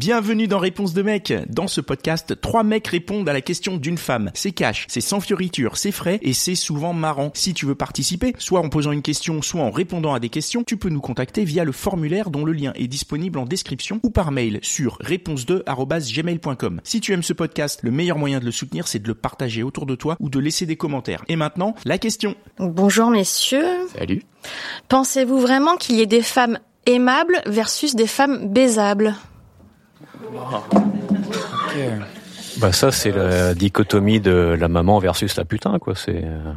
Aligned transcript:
Bienvenue 0.00 0.48
dans 0.48 0.58
Réponse 0.58 0.94
de 0.94 1.02
mec. 1.02 1.30
Dans 1.50 1.68
ce 1.68 1.82
podcast, 1.82 2.40
trois 2.40 2.62
mecs 2.62 2.86
répondent 2.86 3.28
à 3.28 3.34
la 3.34 3.42
question 3.42 3.76
d'une 3.76 3.98
femme. 3.98 4.30
C'est 4.32 4.52
cash, 4.52 4.86
c'est 4.88 5.02
sans 5.02 5.20
fioriture, 5.20 5.76
c'est 5.76 5.92
frais 5.92 6.18
et 6.22 6.32
c'est 6.32 6.54
souvent 6.54 6.94
marrant. 6.94 7.32
Si 7.34 7.52
tu 7.52 7.66
veux 7.66 7.74
participer, 7.74 8.34
soit 8.38 8.60
en 8.60 8.70
posant 8.70 8.92
une 8.92 9.02
question, 9.02 9.42
soit 9.42 9.60
en 9.60 9.70
répondant 9.70 10.14
à 10.14 10.18
des 10.18 10.30
questions, 10.30 10.64
tu 10.64 10.78
peux 10.78 10.88
nous 10.88 11.02
contacter 11.02 11.44
via 11.44 11.64
le 11.64 11.72
formulaire 11.72 12.30
dont 12.30 12.46
le 12.46 12.54
lien 12.54 12.72
est 12.76 12.86
disponible 12.86 13.38
en 13.38 13.44
description 13.44 14.00
ou 14.02 14.08
par 14.08 14.32
mail 14.32 14.58
sur 14.62 14.96
réponse2@gmail.com. 15.00 16.80
Si 16.82 17.02
tu 17.02 17.12
aimes 17.12 17.22
ce 17.22 17.34
podcast, 17.34 17.80
le 17.82 17.90
meilleur 17.90 18.16
moyen 18.16 18.40
de 18.40 18.46
le 18.46 18.52
soutenir, 18.52 18.88
c'est 18.88 19.00
de 19.00 19.08
le 19.08 19.14
partager 19.14 19.62
autour 19.62 19.84
de 19.84 19.96
toi 19.96 20.16
ou 20.18 20.30
de 20.30 20.38
laisser 20.38 20.64
des 20.64 20.76
commentaires. 20.76 21.26
Et 21.28 21.36
maintenant, 21.36 21.74
la 21.84 21.98
question. 21.98 22.36
Bonjour 22.58 23.10
messieurs. 23.10 23.86
Salut. 23.94 24.22
Pensez-vous 24.88 25.40
vraiment 25.40 25.76
qu'il 25.76 25.96
y 25.96 26.00
ait 26.00 26.06
des 26.06 26.22
femmes 26.22 26.58
aimables 26.86 27.42
versus 27.44 27.94
des 27.94 28.06
femmes 28.06 28.50
baisables? 28.50 29.14
Bah 32.60 32.72
ça 32.72 32.90
c'est 32.90 33.12
la 33.12 33.54
dichotomie 33.54 34.20
de 34.20 34.56
la 34.58 34.68
maman 34.68 34.98
versus 34.98 35.36
la 35.36 35.44
putain 35.44 35.78
quoi. 35.78 35.94
C'est. 35.94 36.22
euh, 36.24 36.52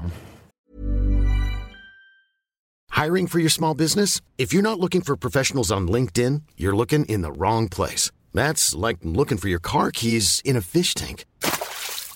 Hiring 2.91 3.27
for 3.27 3.39
your 3.39 3.49
small 3.49 3.73
business? 3.75 4.21
If 4.37 4.53
you're 4.53 4.63
not 4.63 4.79
looking 4.79 5.01
for 5.01 5.15
professionals 5.15 5.71
on 5.71 5.87
LinkedIn, 5.87 6.41
you're 6.57 6.75
looking 6.75 7.05
in 7.05 7.21
the 7.21 7.31
wrong 7.31 7.67
place. 7.69 8.11
That's 8.33 8.73
like 8.75 8.97
looking 9.03 9.37
for 9.37 9.49
your 9.49 9.59
car 9.59 9.91
keys 9.91 10.41
in 10.45 10.55
a 10.55 10.61
fish 10.61 10.93
tank. 10.93 11.25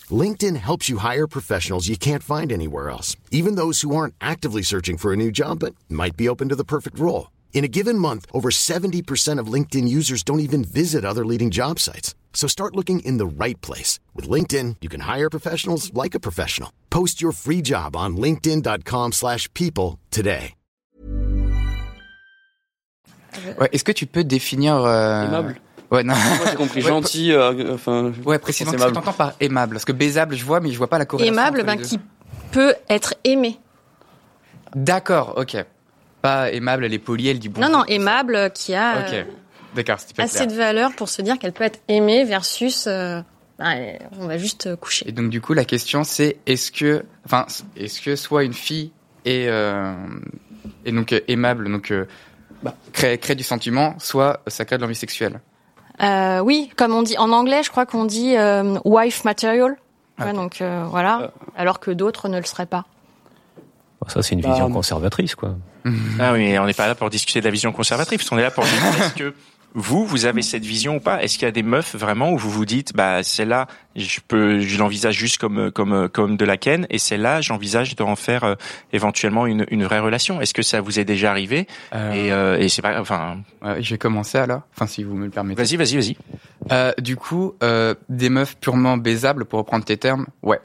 LinkedIn 0.09 0.55
helps 0.55 0.87
you 0.87 0.97
hire 0.99 1.27
professionals 1.27 1.87
you 1.87 1.97
can't 1.97 2.23
find 2.23 2.51
anywhere 2.51 2.89
else, 2.89 3.15
even 3.31 3.55
those 3.55 3.81
who 3.81 3.95
aren't 3.95 4.13
actively 4.21 4.61
searching 4.63 4.97
for 4.97 5.11
a 5.11 5.17
new 5.17 5.31
job 5.31 5.59
but 5.59 5.75
might 5.89 6.15
be 6.15 6.29
open 6.29 6.47
to 6.49 6.55
the 6.55 6.63
perfect 6.63 6.97
role. 6.99 7.27
In 7.57 7.63
a 7.63 7.67
given 7.67 7.97
month, 7.97 8.27
over 8.33 8.49
70% 8.51 9.39
of 9.41 9.51
LinkedIn 9.51 9.87
users 9.87 10.21
don't 10.21 10.41
even 10.41 10.63
visit 10.63 11.03
other 11.03 11.25
leading 11.25 11.49
job 11.49 11.79
sites. 11.79 12.13
So 12.31 12.47
start 12.47 12.75
looking 12.75 12.99
in 12.99 13.17
the 13.17 13.25
right 13.25 13.59
place. 13.61 13.99
With 14.13 14.29
LinkedIn, 14.29 14.75
you 14.79 14.89
can 14.89 15.01
hire 15.01 15.27
professionals 15.27 15.91
like 15.91 16.13
a 16.13 16.19
professional. 16.19 16.69
Post 16.91 17.19
your 17.19 17.31
free 17.31 17.63
job 17.63 17.95
on 17.95 18.15
linkedin.com/people 18.15 19.11
slash 19.11 19.49
people 19.55 19.97
today. 20.11 20.53
Ouais, 23.59 23.69
est-ce 23.71 23.83
que 23.83 23.91
tu 23.91 24.05
peux 24.05 24.23
définir 24.23 24.75
euh... 24.75 25.25
Aimable. 25.25 25.55
Ouais, 25.89 26.03
non. 26.03 26.13
Moi 26.13 26.47
j'ai 26.51 26.57
compris 26.57 26.81
Ouais, 26.83 26.89
gentil, 26.89 27.31
euh, 27.31 27.73
enfin. 27.73 28.13
Ouais, 28.23 28.37
précisément, 28.37 28.71
qu'est-ce 28.71 28.85
que 28.85 28.93
t'entends 28.93 29.13
par 29.13 29.33
aimable 29.39 29.73
Parce 29.73 29.85
que 29.85 29.93
baisable, 29.93 30.35
je 30.35 30.45
vois, 30.45 30.59
mais 30.59 30.71
je 30.71 30.77
vois 30.77 30.89
pas 30.89 30.99
la 30.99 31.05
corrélation. 31.05 31.33
Aimable, 31.33 31.63
ben, 31.63 31.81
qui 31.81 31.99
peut 32.51 32.75
être 32.87 33.15
aimé. 33.23 33.59
D'accord, 34.75 35.33
ok. 35.37 35.65
Pas 36.27 36.51
aimable, 36.51 36.85
elle 36.85 36.93
est 36.93 36.99
polie, 36.99 37.29
elle 37.29 37.39
dit 37.39 37.49
bon. 37.49 37.61
Non, 37.61 37.69
non, 37.69 37.85
aimable 37.85 38.51
qui 38.53 38.73
a 38.75 38.99
Ok. 38.99 39.13
euh, 39.13 39.23
D'accord, 39.75 39.99
c'était 39.99 40.13
pas 40.15 40.23
assez 40.23 40.37
clair. 40.37 40.47
de 40.47 40.53
valeur 40.55 40.91
pour 40.95 41.07
se 41.09 41.21
dire 41.21 41.37
qu'elle 41.39 41.53
peut 41.53 41.63
être 41.63 41.79
aimée 41.87 42.23
versus 42.23 42.85
euh, 42.87 43.21
ben, 43.59 43.97
on 44.19 44.27
va 44.27 44.37
juste 44.37 44.75
coucher. 44.77 45.07
Et 45.07 45.11
donc 45.11 45.29
du 45.29 45.39
coup, 45.41 45.53
la 45.53 45.65
question 45.65 46.03
c'est 46.03 46.37
est-ce 46.45 46.71
que, 46.71 47.05
enfin, 47.25 47.45
est-ce 47.75 48.01
que 48.01 48.15
soit 48.15 48.43
une 48.43 48.53
fille 48.53 48.91
est 49.25 49.47
euh, 49.47 49.93
est 50.85 50.91
donc 50.91 51.13
euh, 51.13 51.19
aimable, 51.27 51.69
donc 51.71 51.91
euh, 51.91 52.05
bah, 52.63 52.73
crée 52.93 53.17
crée 53.19 53.35
du 53.35 53.43
sentiment, 53.43 53.93
soit 53.99 54.41
ça 54.47 54.65
crée 54.65 54.77
de 54.77 54.81
l'envie 54.81 54.95
sexuelle. 54.95 55.39
Euh, 56.01 56.39
oui, 56.39 56.71
comme 56.75 56.93
on 56.93 57.03
dit 57.03 57.17
en 57.17 57.31
anglais, 57.31 57.61
je 57.63 57.69
crois 57.71 57.85
qu'on 57.85 58.05
dit 58.05 58.35
euh, 58.37 58.77
wife 58.85 59.23
material. 59.25 59.75
Ouais. 60.19 60.33
Donc 60.33 60.61
euh, 60.61 60.83
voilà, 60.89 61.31
alors 61.55 61.79
que 61.79 61.91
d'autres 61.91 62.27
ne 62.29 62.37
le 62.39 62.45
seraient 62.45 62.65
pas. 62.65 62.85
bah, 64.01 64.07
ça 64.09 64.23
c'est 64.23 64.33
une 64.35 64.41
Bah, 64.41 64.49
vision 64.51 64.71
conservatrice 64.71 65.35
quoi. 65.35 65.55
Ah 66.19 66.33
oui, 66.33 66.39
mais 66.39 66.59
on 66.59 66.65
n'est 66.65 66.73
pas 66.73 66.87
là 66.87 66.95
pour 66.95 67.09
discuter 67.09 67.39
de 67.39 67.45
la 67.45 67.51
vision 67.51 67.71
conservatrice. 67.71 68.31
On 68.31 68.37
est 68.37 68.41
là 68.43 68.51
pour 68.51 68.63
dire 68.63 68.73
est-ce 68.99 69.13
que 69.13 69.33
vous, 69.73 70.05
vous 70.05 70.25
avez 70.25 70.41
cette 70.41 70.65
vision 70.65 70.95
ou 70.95 70.99
pas? 70.99 71.21
Est-ce 71.21 71.37
qu'il 71.37 71.45
y 71.45 71.49
a 71.49 71.51
des 71.51 71.61
meufs 71.61 71.95
vraiment 71.95 72.31
où 72.31 72.37
vous 72.37 72.49
vous 72.49 72.65
dites, 72.65 72.93
bah 72.95 73.21
celle-là, 73.21 73.67
je 73.95 74.19
peux, 74.27 74.59
je 74.59 74.77
l'envisage 74.79 75.15
juste 75.15 75.37
comme 75.37 75.69
comme 75.71 76.09
comme 76.09 76.35
de 76.35 76.45
la 76.45 76.57
ken, 76.57 76.87
et 76.89 76.97
celle-là, 76.97 77.41
j'envisage 77.41 77.95
d'en 77.95 78.15
faire 78.15 78.43
euh, 78.43 78.55
éventuellement 78.91 79.45
une 79.45 79.65
une 79.69 79.83
vraie 79.83 79.99
relation? 79.99 80.41
Est-ce 80.41 80.53
que 80.53 80.63
ça 80.63 80.81
vous 80.81 80.99
est 80.99 81.05
déjà 81.05 81.29
arrivé? 81.29 81.67
Euh, 81.93 82.11
Et 82.13 82.31
euh, 82.31 82.57
et 82.57 82.69
c'est 82.69 82.81
pas, 82.81 82.99
enfin, 82.99 83.37
vais 83.61 83.97
commencer 83.97 84.37
alors. 84.39 84.61
Enfin, 84.73 84.87
si 84.87 85.03
vous 85.03 85.15
me 85.15 85.25
le 85.25 85.31
permettez. 85.31 85.61
vas-y, 85.61 85.75
vas-y, 85.75 85.95
vas-y. 85.95 86.17
Euh, 86.71 86.91
du 86.97 87.15
coup, 87.15 87.53
euh, 87.61 87.93
des 88.09 88.29
meufs 88.29 88.57
purement 88.57 88.97
baisables, 88.97 89.45
pour 89.45 89.59
reprendre 89.59 89.85
tes 89.85 89.97
termes, 89.97 90.25
ouais. 90.41 90.59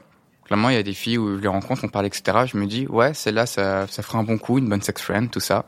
Clairement, 0.45 0.69
il 0.69 0.75
y 0.75 0.79
a 0.79 0.83
des 0.83 0.93
filles 0.93 1.17
où 1.17 1.37
je 1.37 1.41
les 1.41 1.47
rencontre, 1.47 1.83
on 1.85 1.87
parle, 1.87 2.05
etc. 2.05 2.45
Je 2.45 2.57
me 2.57 2.65
dis, 2.65 2.85
ouais, 2.87 3.13
celle-là, 3.13 3.45
ça, 3.45 3.87
ça 3.87 4.03
ferait 4.03 4.17
un 4.17 4.23
bon 4.23 4.37
coup, 4.37 4.57
une 4.57 4.67
bonne 4.67 4.81
sex 4.81 5.01
friend, 5.01 5.31
tout 5.31 5.39
ça. 5.39 5.65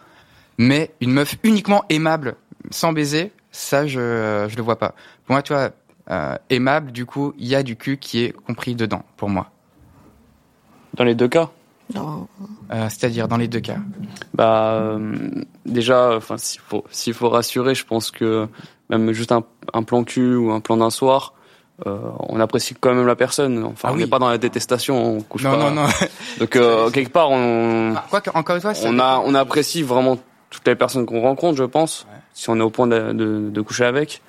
Mais 0.57 0.91
une 1.01 1.11
meuf 1.11 1.35
uniquement 1.43 1.83
aimable, 1.89 2.35
sans 2.71 2.93
baiser, 2.93 3.31
ça, 3.51 3.87
je, 3.87 4.47
je 4.49 4.55
le 4.55 4.61
vois 4.61 4.77
pas. 4.77 4.95
Pour 5.25 5.33
moi, 5.33 5.41
tu 5.41 5.53
vois, 5.53 5.71
euh, 6.11 6.35
aimable, 6.49 6.91
du 6.91 7.05
coup, 7.05 7.33
il 7.37 7.47
y 7.47 7.55
a 7.55 7.63
du 7.63 7.75
cul 7.75 7.97
qui 7.97 8.23
est 8.23 8.31
compris 8.31 8.75
dedans, 8.75 9.03
pour 9.17 9.29
moi. 9.29 9.49
Dans 10.93 11.03
les 11.03 11.15
deux 11.15 11.27
cas? 11.27 11.49
Non. 11.93 12.27
Euh, 12.71 12.89
C'est-à-dire 12.89 13.27
dans 13.27 13.37
les 13.37 13.47
deux 13.47 13.59
cas. 13.59 13.77
Bah 14.33 14.73
euh, 14.73 15.29
déjà, 15.65 16.15
enfin 16.15 16.37
s'il 16.37 16.61
faut 16.61 16.83
s'il 16.89 17.13
faut 17.13 17.29
rassurer, 17.29 17.75
je 17.75 17.85
pense 17.85 18.09
que 18.09 18.47
même 18.89 19.11
juste 19.11 19.31
un, 19.31 19.43
un 19.73 19.83
plan 19.83 20.03
cul 20.03 20.35
ou 20.35 20.51
un 20.51 20.61
plan 20.61 20.77
d'un 20.77 20.89
soir, 20.89 21.33
euh, 21.85 21.97
on 22.29 22.39
apprécie 22.39 22.73
quand 22.79 22.93
même 22.93 23.05
la 23.05 23.15
personne. 23.15 23.63
Enfin, 23.63 23.89
Ah 23.89 23.91
on 23.91 23.95
oui. 23.95 24.01
n'est 24.01 24.07
pas 24.07 24.19
dans 24.19 24.29
la 24.29 24.37
détestation, 24.37 25.17
on 25.17 25.21
couche 25.21 25.43
Non, 25.43 25.51
pas. 25.51 25.57
non, 25.57 25.71
non. 25.71 25.87
Donc 26.39 26.55
euh, 26.55 26.89
quelque 26.91 27.11
part, 27.11 27.29
on 27.31 27.93
Ah, 27.95 28.05
Quoique, 28.09 28.29
encore 28.33 28.55
une 28.55 28.61
fois, 28.61 28.73
ça 28.73 28.87
on 28.89 28.97
a 28.99 29.21
on 29.25 29.33
apprécie 29.35 29.83
vraiment 29.83 30.17
toutes 30.49 30.67
les 30.67 30.75
personnes 30.75 31.05
qu'on 31.05 31.21
rencontre, 31.21 31.57
je 31.57 31.63
pense, 31.65 32.05
Ouais. 32.09 32.17
si 32.33 32.49
on 32.49 32.57
est 32.57 32.61
au 32.63 32.69
point 32.69 32.87
de, 32.87 33.11
de, 33.13 33.49
de 33.49 33.61
coucher 33.61 33.85
avec. 33.85 34.21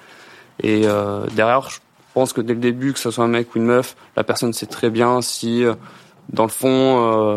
Et 0.62 0.82
euh, 0.86 1.26
derrière, 1.34 1.68
je 1.70 1.78
pense 2.14 2.32
que 2.32 2.40
dès 2.40 2.54
le 2.54 2.60
début, 2.60 2.92
que 2.92 2.98
ce 2.98 3.10
soit 3.10 3.24
un 3.24 3.28
mec 3.28 3.54
ou 3.54 3.58
une 3.58 3.66
meuf, 3.66 3.94
la 4.16 4.24
personne 4.24 4.52
sait 4.52 4.66
très 4.66 4.90
bien 4.90 5.20
si, 5.22 5.62
euh, 5.64 5.74
dans 6.32 6.44
le 6.44 6.48
fond, 6.50 6.68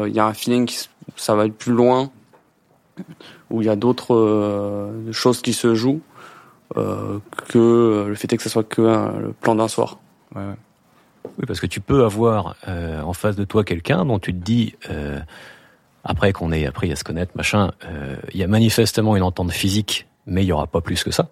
euh, 0.02 0.08
il 0.10 0.16
y 0.16 0.20
a 0.20 0.26
un 0.26 0.34
feeling 0.34 0.66
qui 0.66 0.88
ça 1.18 1.36
va 1.36 1.46
être 1.46 1.56
plus 1.58 1.74
loin, 1.74 2.10
où 3.50 3.62
il 3.62 3.68
y 3.68 3.70
a 3.70 3.76
d'autres 3.76 4.16
euh, 4.16 5.12
choses 5.12 5.42
qui 5.42 5.54
se 5.54 5.76
jouent, 5.76 6.02
que 6.76 8.06
le 8.08 8.16
fait 8.16 8.32
est 8.32 8.38
que 8.38 8.44
ce 8.44 8.50
soit 8.50 8.64
que 8.64 8.82
euh, 8.82 9.20
le 9.20 9.34
plan 9.34 9.56
d'un 9.56 9.68
soir. 9.68 10.00
Ouais, 10.36 10.42
ouais. 10.42 10.56
Oui 11.38 11.46
parce 11.48 11.60
que 11.60 11.68
tu 11.68 11.82
peux 11.82 12.04
avoir 12.06 12.56
euh, 12.68 13.02
en 13.02 13.14
face 13.14 13.36
de 13.36 13.44
toi 13.44 13.64
quelqu'un 13.64 14.06
dont 14.06 14.20
tu 14.20 14.34
te 14.34 14.40
dis 14.40 14.76
euh, 14.90 15.20
après 16.04 16.34
qu'on 16.34 16.52
ait 16.52 16.66
appris 16.66 16.92
à 16.92 16.96
se 16.96 17.04
connaître 17.04 17.32
machin, 17.36 17.72
euh, 17.86 18.16
il 18.34 18.40
y 18.40 18.44
a 18.44 18.48
manifestement 18.48 19.16
une 19.16 19.24
entente 19.24 19.52
physique, 19.52 20.08
mais 20.26 20.44
il 20.44 20.48
y 20.48 20.52
aura 20.52 20.68
pas 20.68 20.82
plus 20.82 21.04
que 21.04 21.12
ça. 21.12 21.30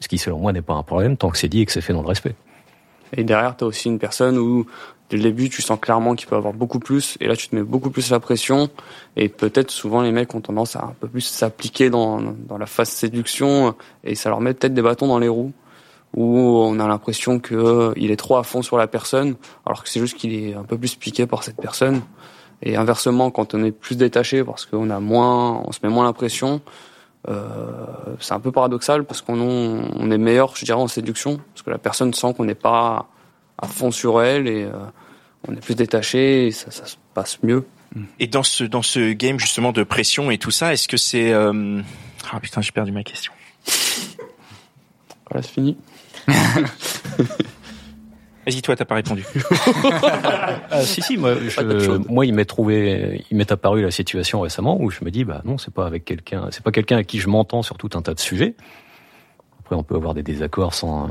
Ce 0.00 0.08
qui 0.08 0.18
selon 0.18 0.38
moi 0.38 0.52
n'est 0.52 0.62
pas 0.62 0.74
un 0.74 0.82
problème 0.82 1.16
tant 1.16 1.30
que 1.30 1.38
c'est 1.38 1.48
dit 1.48 1.62
et 1.62 1.66
que 1.66 1.72
c'est 1.72 1.80
fait 1.80 1.92
dans 1.92 2.02
le 2.02 2.08
respect. 2.08 2.34
Et 3.16 3.24
derrière, 3.24 3.56
tu 3.56 3.64
as 3.64 3.66
aussi 3.66 3.88
une 3.88 3.98
personne 3.98 4.38
où, 4.38 4.66
dès 5.10 5.16
le 5.16 5.22
début, 5.22 5.48
tu 5.48 5.62
sens 5.62 5.78
clairement 5.80 6.14
qu'il 6.14 6.28
peut 6.28 6.36
avoir 6.36 6.52
beaucoup 6.52 6.78
plus, 6.78 7.16
et 7.20 7.26
là, 7.26 7.36
tu 7.36 7.48
te 7.48 7.56
mets 7.56 7.62
beaucoup 7.62 7.90
plus 7.90 8.10
la 8.10 8.20
pression, 8.20 8.68
et 9.16 9.28
peut-être 9.28 9.70
souvent 9.70 10.02
les 10.02 10.12
mecs 10.12 10.34
ont 10.34 10.40
tendance 10.40 10.76
à 10.76 10.84
un 10.84 10.94
peu 10.98 11.08
plus 11.08 11.22
s'appliquer 11.22 11.90
dans, 11.90 12.20
dans 12.20 12.58
la 12.58 12.66
phase 12.66 12.90
séduction, 12.90 13.74
et 14.04 14.14
ça 14.14 14.28
leur 14.30 14.40
met 14.40 14.54
peut-être 14.54 14.74
des 14.74 14.82
bâtons 14.82 15.06
dans 15.06 15.18
les 15.18 15.28
roues, 15.28 15.52
où 16.14 16.38
on 16.38 16.78
a 16.80 16.88
l'impression 16.88 17.38
que 17.38 17.92
il 17.96 18.10
est 18.10 18.16
trop 18.16 18.36
à 18.36 18.42
fond 18.42 18.62
sur 18.62 18.78
la 18.78 18.86
personne, 18.86 19.36
alors 19.66 19.82
que 19.82 19.88
c'est 19.88 20.00
juste 20.00 20.16
qu'il 20.16 20.32
est 20.34 20.54
un 20.54 20.64
peu 20.64 20.78
plus 20.78 20.94
piqué 20.94 21.26
par 21.26 21.42
cette 21.42 21.56
personne. 21.56 22.02
Et 22.62 22.76
inversement, 22.76 23.30
quand 23.30 23.54
on 23.54 23.62
est 23.62 23.72
plus 23.72 23.96
détaché, 23.96 24.42
parce 24.42 24.66
qu'on 24.66 24.90
a 24.90 25.00
moins, 25.00 25.62
on 25.64 25.72
se 25.72 25.78
met 25.82 25.88
moins 25.88 26.04
la 26.04 26.12
pression, 26.12 26.60
euh, 27.28 27.86
c'est 28.20 28.32
un 28.32 28.40
peu 28.40 28.52
paradoxal 28.52 29.04
parce 29.04 29.22
qu'on 29.22 29.38
on 29.38 30.10
est 30.10 30.18
meilleur, 30.18 30.56
je 30.56 30.64
dirais, 30.64 30.80
en 30.80 30.88
séduction, 30.88 31.40
parce 31.52 31.62
que 31.62 31.70
la 31.70 31.78
personne 31.78 32.14
sent 32.14 32.34
qu'on 32.34 32.44
n'est 32.44 32.54
pas 32.54 33.08
à 33.58 33.66
fond 33.66 33.90
sur 33.90 34.22
elle 34.22 34.46
et 34.46 34.64
euh, 34.64 34.72
on 35.46 35.52
est 35.52 35.60
plus 35.60 35.74
détaché 35.74 36.46
et 36.46 36.50
ça, 36.52 36.70
ça 36.70 36.86
se 36.86 36.96
passe 37.14 37.42
mieux. 37.42 37.66
Et 38.20 38.26
dans 38.26 38.42
ce 38.42 38.64
dans 38.64 38.82
ce 38.82 39.12
game 39.12 39.38
justement 39.40 39.72
de 39.72 39.82
pression 39.82 40.30
et 40.30 40.38
tout 40.38 40.50
ça, 40.50 40.72
est-ce 40.72 40.88
que 40.88 40.96
c'est 40.98 41.32
euh... 41.32 41.80
ah 42.30 42.40
putain, 42.40 42.60
j'ai 42.60 42.72
perdu 42.72 42.92
ma 42.92 43.02
question. 43.02 43.32
Voilà, 45.30 45.42
c'est 45.42 45.52
fini. 45.52 45.76
Vas-y, 48.46 48.62
toi, 48.62 48.76
t'as 48.76 48.84
pas 48.84 48.94
répondu. 48.96 49.24
Ah, 50.70 50.82
si 50.82 51.00
si 51.00 51.16
moi 51.16 51.34
je, 51.34 52.10
moi 52.10 52.26
il 52.26 52.34
m'est 52.34 52.44
trouvé 52.44 53.24
il 53.30 53.36
m'est 53.36 53.50
apparu 53.50 53.82
la 53.82 53.90
situation 53.90 54.40
récemment 54.40 54.78
où 54.80 54.90
je 54.90 55.02
me 55.02 55.10
dis 55.10 55.24
bah 55.24 55.40
non 55.44 55.56
c'est 55.56 55.72
pas 55.72 55.86
avec 55.86 56.04
quelqu'un 56.04 56.48
c'est 56.50 56.62
pas 56.62 56.72
quelqu'un 56.72 56.98
à 56.98 57.04
qui 57.04 57.18
je 57.18 57.28
m'entends 57.28 57.62
sur 57.62 57.78
tout 57.78 57.88
un 57.94 58.02
tas 58.02 58.12
de 58.12 58.20
sujets 58.20 58.54
après 59.68 59.76
on 59.76 59.82
peut 59.82 59.96
avoir 59.96 60.14
des 60.14 60.22
désaccords 60.22 60.72
sans 60.72 61.10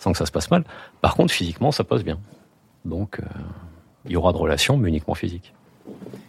sans 0.00 0.10
que 0.10 0.18
ça 0.18 0.26
se 0.26 0.32
passe 0.32 0.50
mal 0.50 0.64
par 1.00 1.14
contre 1.14 1.32
physiquement 1.32 1.70
ça 1.70 1.84
passe 1.84 2.02
bien 2.02 2.18
donc 2.84 3.20
euh, 3.20 3.24
il 4.06 4.10
y 4.10 4.16
aura 4.16 4.32
de 4.32 4.38
relations 4.38 4.76
mais 4.76 4.88
uniquement 4.88 5.14
physiques 5.14 5.54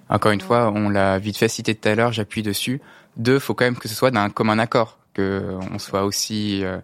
Encore 0.10 0.32
une 0.32 0.42
fois, 0.42 0.72
on 0.72 0.90
l'a 0.90 1.18
vite 1.18 1.38
fait 1.38 1.48
citer 1.48 1.74
tout 1.74 1.90
à 1.90 1.96
l'heure, 1.96 2.12
j'appuie 2.12 2.44
dessus. 2.44 2.82
Deux, 3.18 3.40
faut 3.40 3.56
quand 3.56 3.66
même 3.66 3.78
que 3.78 3.88
ce 3.88 3.96
soit 3.96 4.12
d'un 4.12 4.30
commun 4.30 4.60
accord, 4.60 5.00
que 5.14 5.58
on 5.72 5.80
soit 5.80 6.04
aussi, 6.04 6.64
euh, 6.64 6.78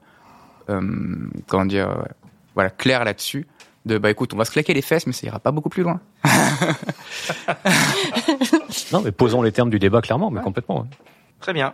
euh, 0.69 0.81
comment 1.47 1.65
dire, 1.65 2.05
voilà, 2.55 2.71
clair 2.71 3.03
là-dessus. 3.03 3.45
De 3.85 3.99
bah 3.99 4.09
écoute, 4.09 4.33
on 4.33 4.37
va 4.37 4.45
se 4.45 4.51
claquer 4.51 4.73
les 4.73 4.81
fesses, 4.81 5.05
mais 5.05 5.13
ça 5.13 5.27
ira 5.27 5.39
pas 5.39 5.51
beaucoup 5.51 5.69
plus 5.69 5.83
loin. 5.83 5.99
non 8.91 9.01
mais 9.01 9.11
posons 9.11 9.43
les 9.43 9.51
termes 9.51 9.69
du 9.69 9.79
débat 9.79 10.01
clairement 10.01 10.31
mais 10.31 10.41
complètement 10.41 10.81
ouais. 10.81 10.87
Très 11.39 11.53
bien. 11.53 11.73